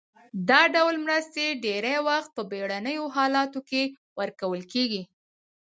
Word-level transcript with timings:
دا 0.49 0.61
ډول 0.75 0.95
مرستې 1.05 1.45
ډیری 1.65 1.97
وخت 2.09 2.29
په 2.37 2.43
بیړنیو 2.51 3.05
حالاتو 3.15 3.59
کې 3.69 3.83
ورکول 4.19 4.61
کیږي. 4.73 5.01